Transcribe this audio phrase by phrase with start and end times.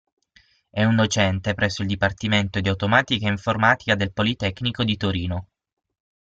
[0.71, 5.47] È un docente presso il Dipartimento di Automatica e Informatica del Politecnico di Torino.